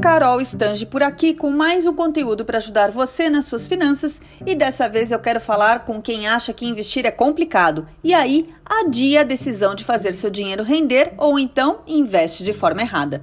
[0.00, 4.54] Carol Stange por aqui com mais um conteúdo para ajudar você nas suas finanças e
[4.54, 7.88] dessa vez eu quero falar com quem acha que investir é complicado.
[8.04, 12.82] E aí adia a decisão de fazer seu dinheiro render ou então investe de forma
[12.82, 13.22] errada.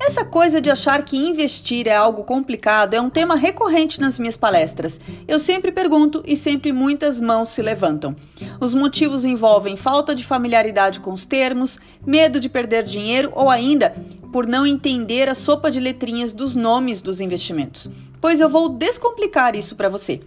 [0.00, 4.36] Essa coisa de achar que investir é algo complicado é um tema recorrente nas minhas
[4.36, 4.98] palestras.
[5.26, 8.16] Eu sempre pergunto e sempre muitas mãos se levantam.
[8.58, 13.94] Os motivos envolvem falta de familiaridade com os termos, medo de perder dinheiro ou ainda
[14.32, 17.90] por não entender a sopa de letrinhas dos nomes dos investimentos.
[18.20, 20.20] Pois eu vou descomplicar isso para você.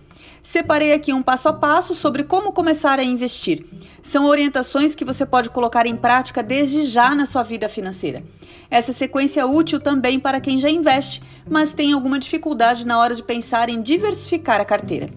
[0.44, 3.66] Separei aqui um passo a passo sobre como começar a investir.
[4.02, 8.24] São orientações que você pode colocar em prática desde já na sua vida financeira.
[8.70, 13.14] Essa sequência é útil também para quem já investe, mas tem alguma dificuldade na hora
[13.14, 15.10] de pensar em diversificar a carteira.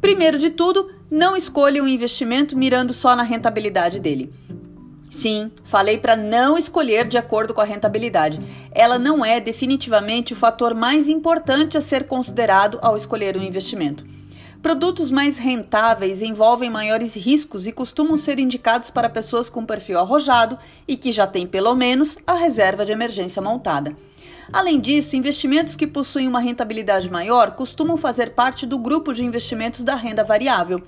[0.00, 4.32] Primeiro de tudo, não escolha um investimento mirando só na rentabilidade dele.
[5.10, 8.40] Sim, falei para não escolher de acordo com a rentabilidade.
[8.72, 14.04] Ela não é definitivamente o fator mais importante a ser considerado ao escolher um investimento.
[14.64, 20.58] Produtos mais rentáveis envolvem maiores riscos e costumam ser indicados para pessoas com perfil arrojado
[20.88, 23.94] e que já têm pelo menos a reserva de emergência montada.
[24.50, 29.84] Além disso, investimentos que possuem uma rentabilidade maior costumam fazer parte do grupo de investimentos
[29.84, 30.80] da renda variável.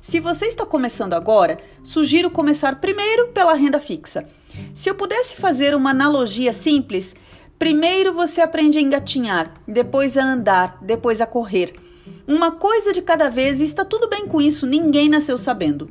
[0.00, 4.28] Se você está começando agora, sugiro começar primeiro pela renda fixa.
[4.74, 7.14] Se eu pudesse fazer uma analogia simples,
[7.56, 11.89] primeiro você aprende a engatinhar, depois a andar, depois a correr.
[12.26, 15.90] Uma coisa de cada vez e está tudo bem com isso, ninguém nasceu sabendo.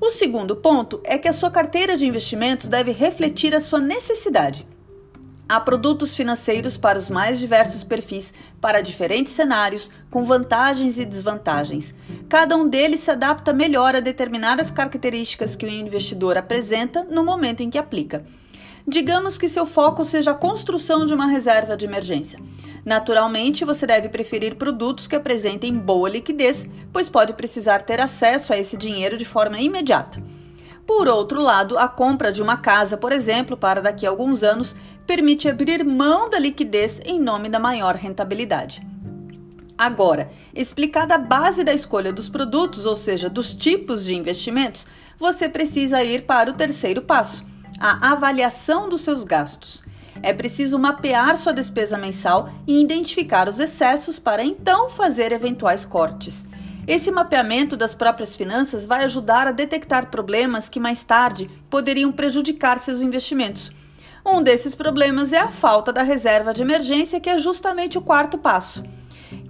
[0.00, 4.66] O segundo ponto é que a sua carteira de investimentos deve refletir a sua necessidade.
[5.48, 11.94] Há produtos financeiros para os mais diversos perfis, para diferentes cenários, com vantagens e desvantagens.
[12.28, 17.62] Cada um deles se adapta melhor a determinadas características que o investidor apresenta no momento
[17.62, 18.26] em que aplica.
[18.86, 22.38] Digamos que seu foco seja a construção de uma reserva de emergência.
[22.84, 28.58] Naturalmente, você deve preferir produtos que apresentem boa liquidez, pois pode precisar ter acesso a
[28.58, 30.22] esse dinheiro de forma imediata.
[30.86, 34.74] Por outro lado, a compra de uma casa, por exemplo, para daqui a alguns anos,
[35.06, 38.86] permite abrir mão da liquidez em nome da maior rentabilidade.
[39.76, 44.86] Agora, explicada a base da escolha dos produtos, ou seja, dos tipos de investimentos,
[45.18, 47.44] você precisa ir para o terceiro passo,
[47.78, 49.84] a avaliação dos seus gastos.
[50.22, 56.46] É preciso mapear sua despesa mensal e identificar os excessos para então fazer eventuais cortes.
[56.86, 62.78] Esse mapeamento das próprias finanças vai ajudar a detectar problemas que mais tarde poderiam prejudicar
[62.78, 63.70] seus investimentos.
[64.24, 68.38] Um desses problemas é a falta da reserva de emergência, que é justamente o quarto
[68.38, 68.82] passo.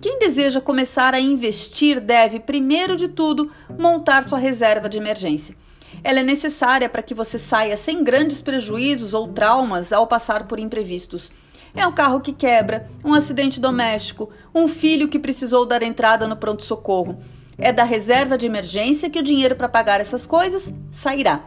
[0.01, 5.57] Quem deseja começar a investir deve, primeiro de tudo, montar sua reserva de emergência.
[6.03, 10.59] Ela é necessária para que você saia sem grandes prejuízos ou traumas ao passar por
[10.59, 11.31] imprevistos.
[11.75, 16.37] É um carro que quebra, um acidente doméstico, um filho que precisou dar entrada no
[16.37, 17.19] pronto-socorro.
[17.57, 21.45] É da reserva de emergência que o dinheiro para pagar essas coisas sairá.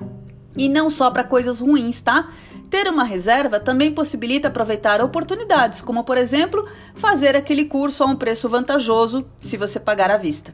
[0.56, 2.30] E não só para coisas ruins, tá?
[2.70, 8.16] Ter uma reserva também possibilita aproveitar oportunidades, como por exemplo, fazer aquele curso a um
[8.16, 10.54] preço vantajoso se você pagar à vista.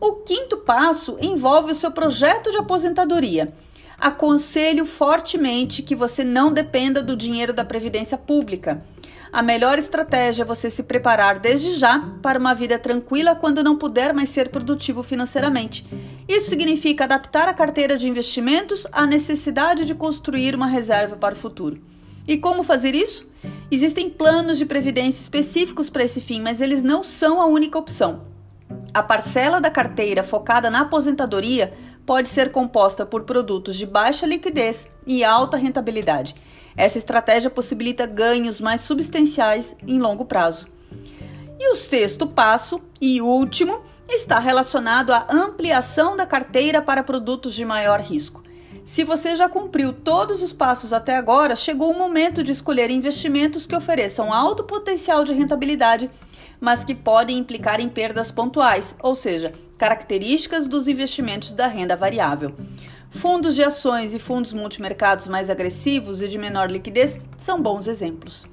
[0.00, 3.52] O quinto passo envolve o seu projeto de aposentadoria
[4.00, 8.82] aconselho fortemente que você não dependa do dinheiro da Previdência Pública.
[9.32, 13.76] A melhor estratégia é você se preparar desde já para uma vida tranquila quando não
[13.76, 15.86] puder mais ser produtivo financeiramente.
[16.26, 21.38] Isso significa adaptar a carteira de investimentos à necessidade de construir uma reserva para o
[21.38, 21.80] futuro.
[22.26, 23.28] E como fazer isso?
[23.70, 28.29] Existem planos de previdência específicos para esse fim, mas eles não são a única opção.
[28.92, 31.72] A parcela da carteira focada na aposentadoria
[32.04, 36.34] pode ser composta por produtos de baixa liquidez e alta rentabilidade.
[36.76, 40.66] Essa estratégia possibilita ganhos mais substanciais em longo prazo.
[41.58, 47.64] E o sexto passo e último está relacionado à ampliação da carteira para produtos de
[47.64, 48.42] maior risco.
[48.82, 53.66] Se você já cumpriu todos os passos até agora, chegou o momento de escolher investimentos
[53.66, 56.10] que ofereçam alto potencial de rentabilidade
[56.60, 62.52] mas que podem implicar em perdas pontuais, ou seja, características dos investimentos da renda variável.
[63.10, 68.46] Fundos de ações e fundos multimercados mais agressivos e de menor liquidez são bons exemplos.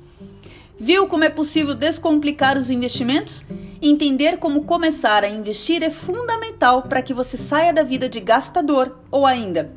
[0.79, 3.45] Viu como é possível descomplicar os investimentos?
[3.81, 8.97] Entender como começar a investir é fundamental para que você saia da vida de gastador
[9.11, 9.71] ou ainda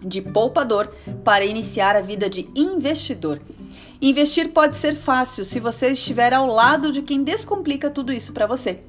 [0.00, 0.88] de poupador
[1.24, 3.40] para iniciar a vida de investidor.
[4.00, 8.46] Investir pode ser fácil se você estiver ao lado de quem descomplica tudo isso para
[8.46, 8.80] você.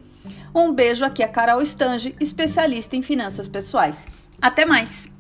[0.54, 4.07] Um beijo aqui a Carol Stange, especialista em finanças pessoais.
[4.42, 5.17] Até mais!